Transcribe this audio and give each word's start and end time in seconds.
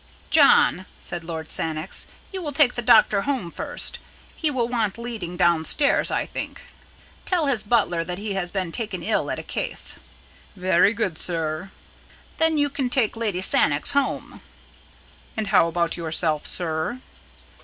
"John," 0.31 0.87
said 0.97 1.23
Lord 1.23 1.51
Sannox, 1.51 2.07
"you 2.33 2.41
will 2.41 2.53
take 2.53 2.73
the 2.73 2.81
doctor 2.81 3.21
home 3.21 3.51
first. 3.51 3.99
He 4.35 4.49
will 4.49 4.67
want 4.67 4.97
leading 4.97 5.37
downstairs, 5.37 6.09
I 6.09 6.25
think. 6.25 6.63
Tell 7.23 7.45
his 7.45 7.61
butler 7.61 8.03
that 8.03 8.17
he 8.17 8.33
has 8.33 8.49
been 8.49 8.71
taken 8.71 9.03
ill 9.03 9.29
at 9.29 9.37
a 9.37 9.43
case." 9.43 9.97
"Very 10.55 10.91
good, 10.95 11.19
sir." 11.19 11.69
"Then 12.39 12.57
you 12.57 12.67
can 12.67 12.89
take 12.89 13.15
Lady 13.15 13.41
Sannox 13.41 13.91
home." 13.91 14.41
"And 15.37 15.45
how 15.49 15.67
about 15.67 15.97
yourself, 15.97 16.47
sir?" 16.47 16.99